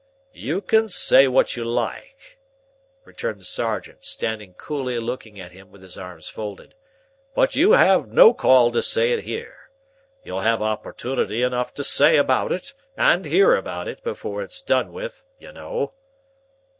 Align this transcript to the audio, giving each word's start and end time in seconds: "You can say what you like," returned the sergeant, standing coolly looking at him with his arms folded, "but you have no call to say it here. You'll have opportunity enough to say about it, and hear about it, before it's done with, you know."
"You 0.33 0.61
can 0.61 0.89
say 0.89 1.27
what 1.27 1.55
you 1.55 1.63
like," 1.63 2.39
returned 3.05 3.37
the 3.37 3.45
sergeant, 3.45 4.03
standing 4.03 4.55
coolly 4.55 4.97
looking 4.97 5.39
at 5.39 5.51
him 5.51 5.69
with 5.71 5.83
his 5.83 5.95
arms 5.95 6.27
folded, 6.27 6.73
"but 7.35 7.55
you 7.55 7.73
have 7.73 8.07
no 8.07 8.33
call 8.33 8.71
to 8.71 8.81
say 8.81 9.11
it 9.13 9.25
here. 9.25 9.69
You'll 10.23 10.39
have 10.39 10.59
opportunity 10.59 11.43
enough 11.43 11.71
to 11.75 11.83
say 11.83 12.17
about 12.17 12.51
it, 12.51 12.73
and 12.97 13.25
hear 13.25 13.53
about 13.55 13.87
it, 13.87 14.03
before 14.03 14.41
it's 14.41 14.63
done 14.63 14.91
with, 14.91 15.23
you 15.37 15.51
know." 15.51 15.93